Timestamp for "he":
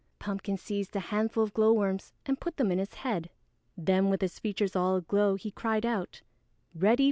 5.35-5.51